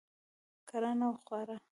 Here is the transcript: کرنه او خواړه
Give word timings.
کرنه 0.69 1.05
او 1.09 1.13
خواړه 1.25 1.55